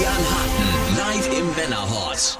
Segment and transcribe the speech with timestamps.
[0.00, 2.38] Christian Harten, live im Bennerhorst.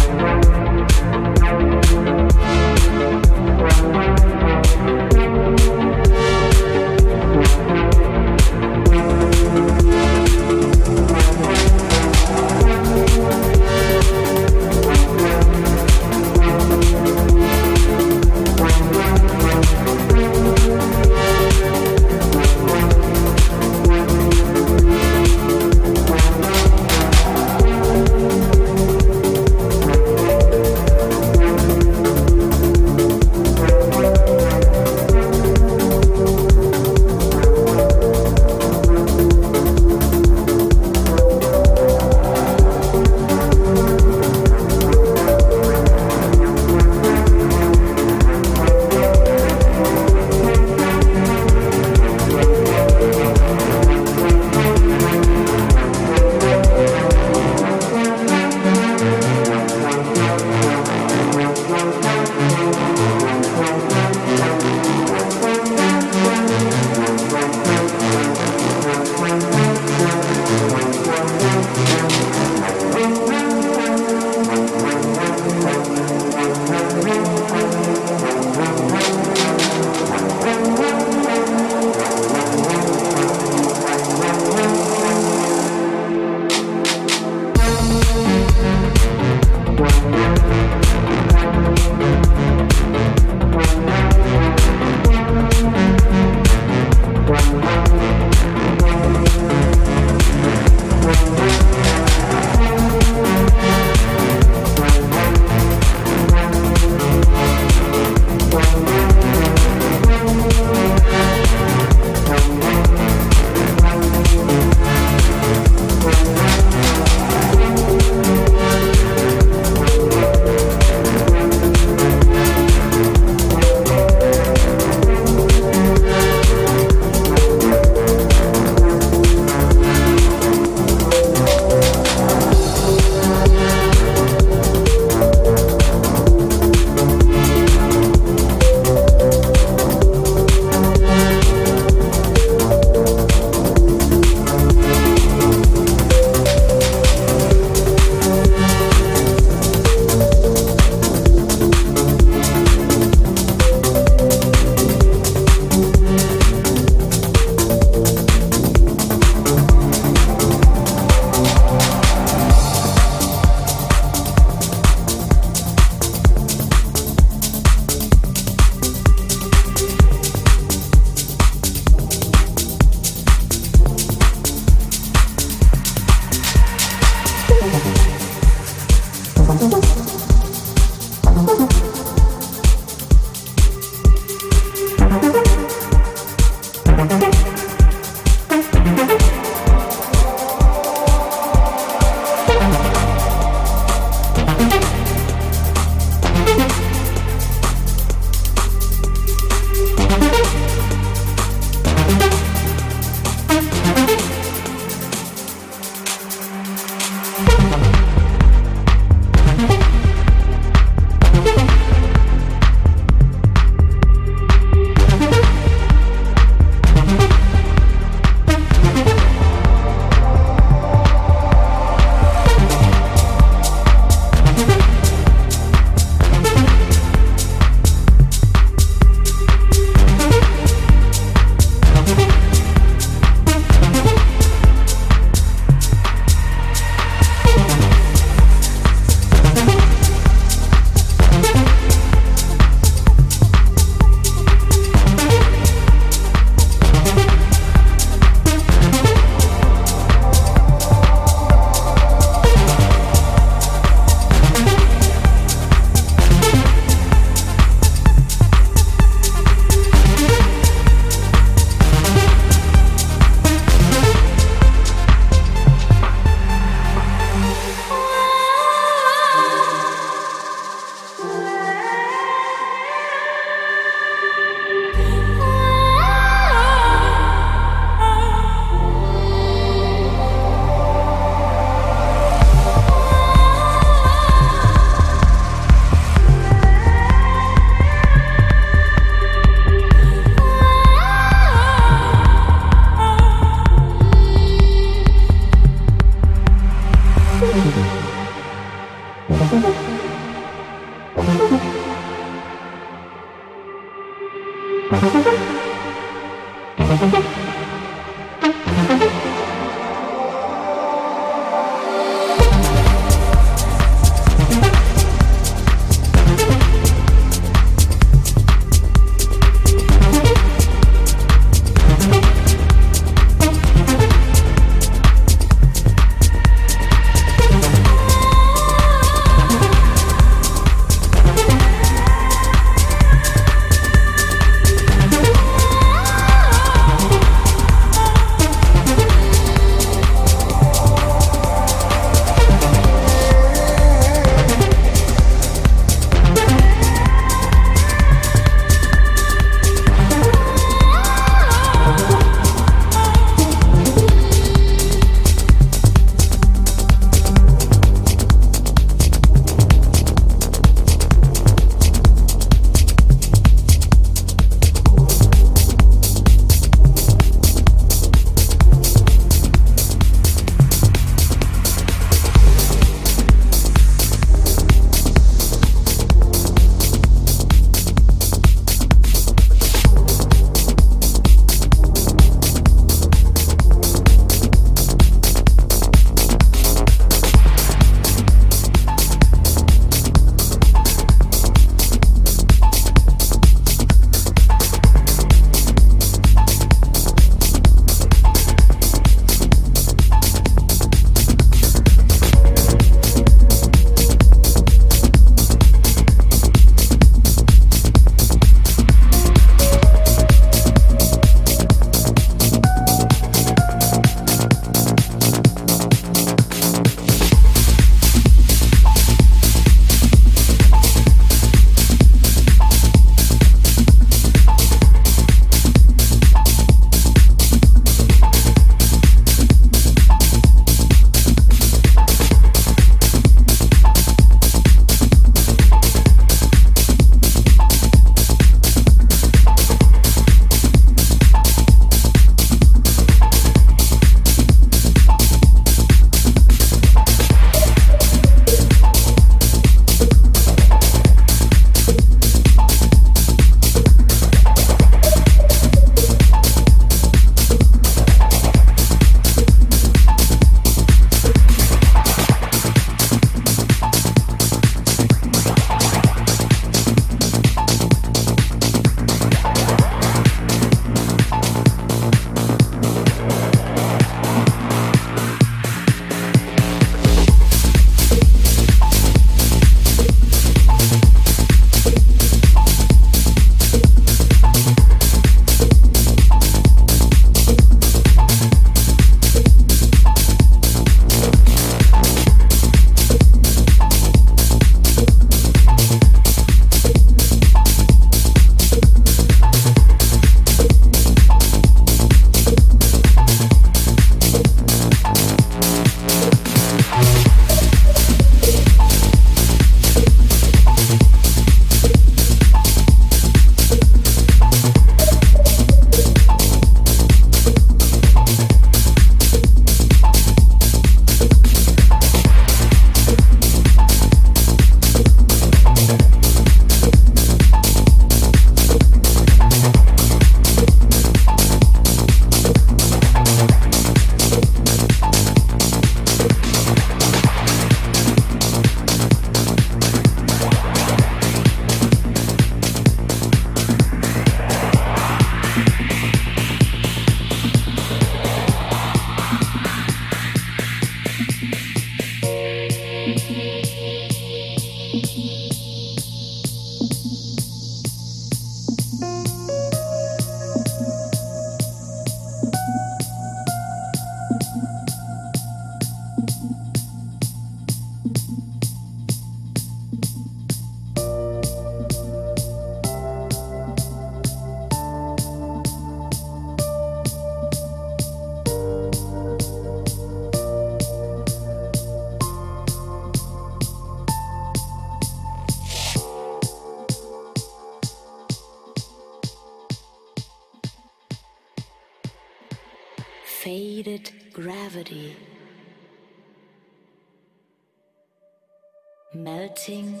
[599.14, 600.00] Melting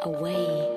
[0.00, 0.73] away.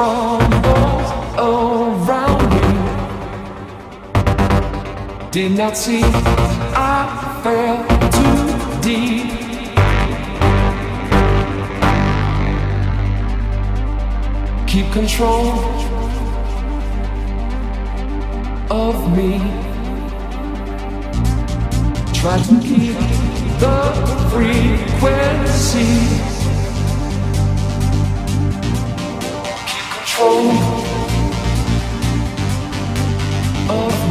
[0.00, 2.66] Troubles around me.
[5.30, 6.02] Did not see
[6.74, 7.06] I
[7.42, 7.78] fell
[8.16, 8.42] too
[8.86, 9.28] deep.
[14.70, 15.48] Keep control
[18.70, 19.30] of me.
[22.20, 22.96] Try to keep
[23.62, 23.78] the
[24.30, 26.29] frequency.
[30.20, 30.50] Control
[33.70, 34.09] of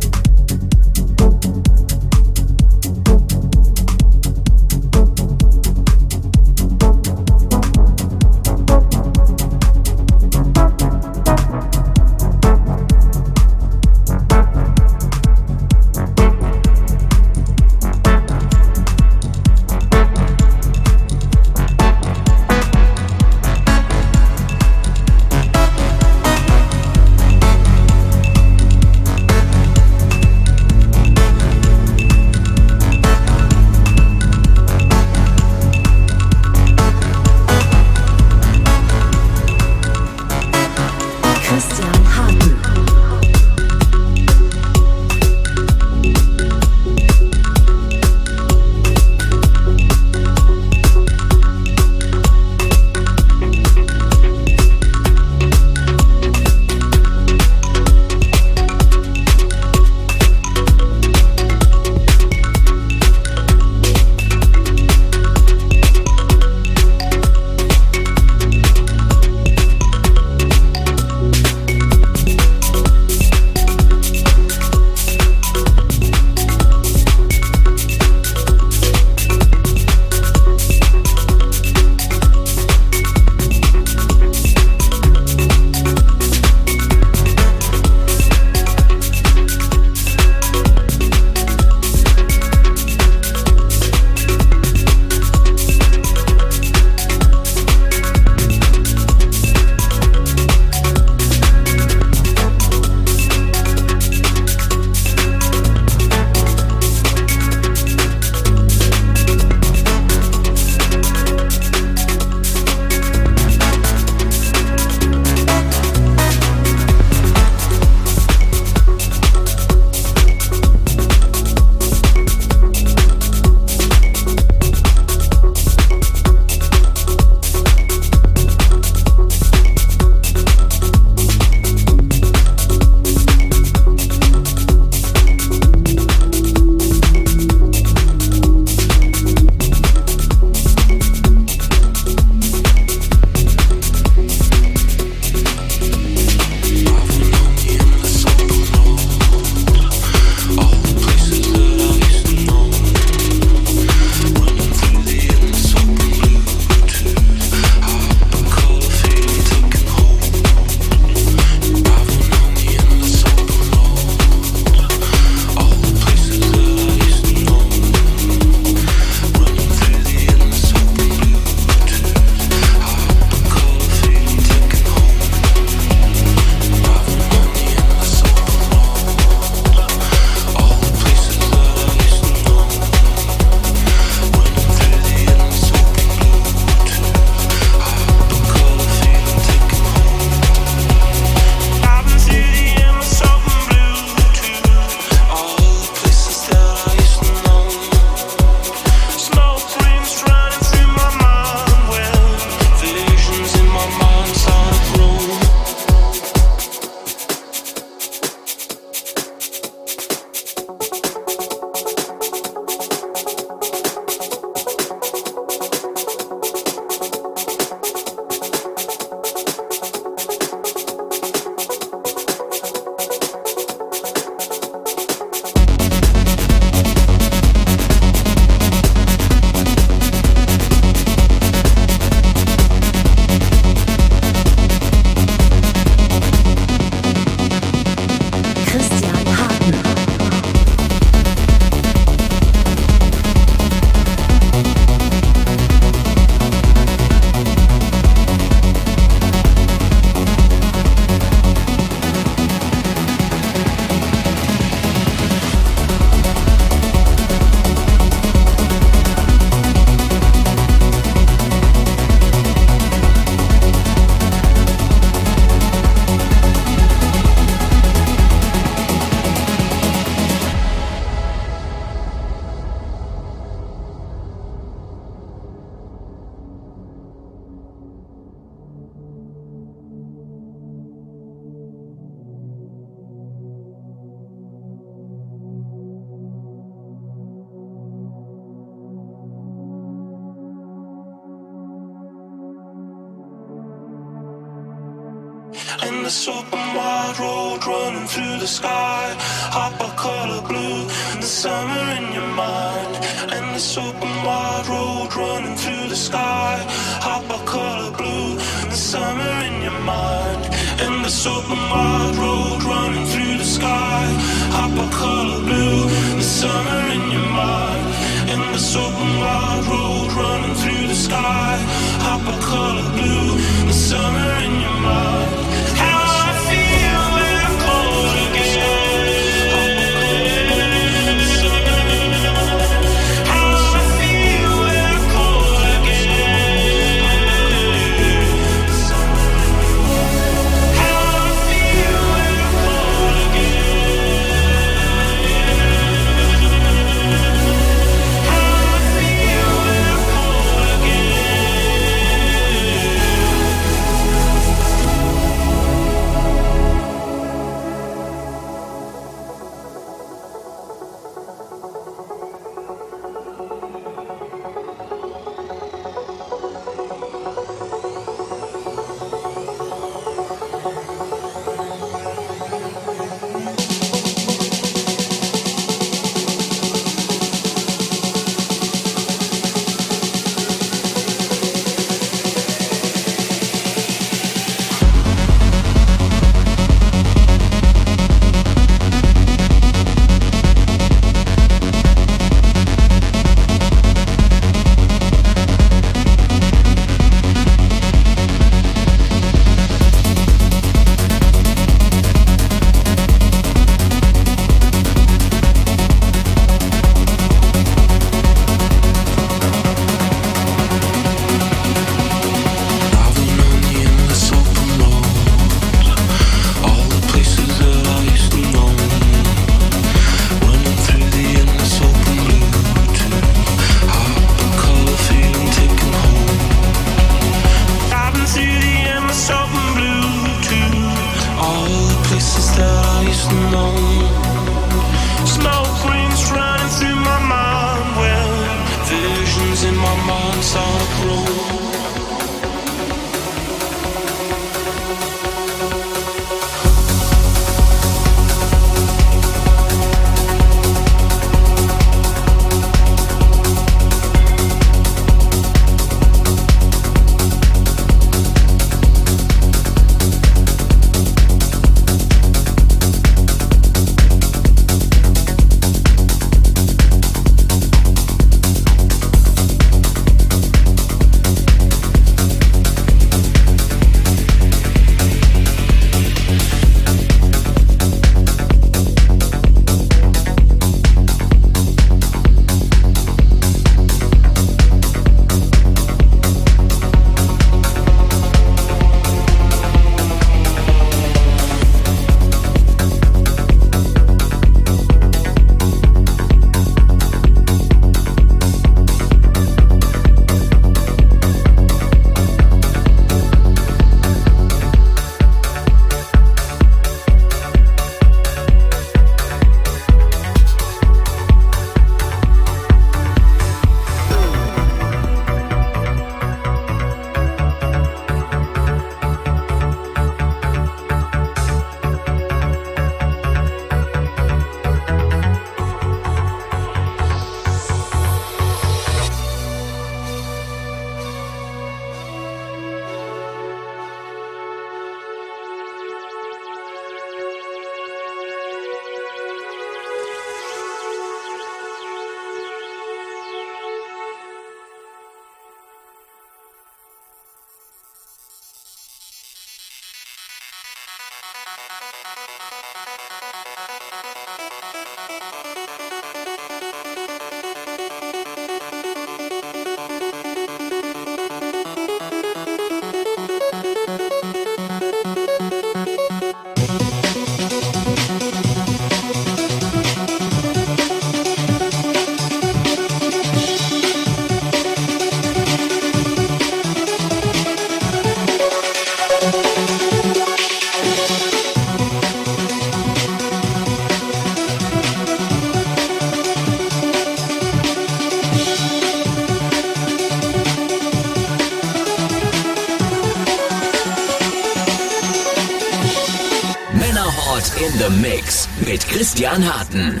[599.21, 600.00] Christian Harten.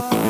[0.00, 0.28] We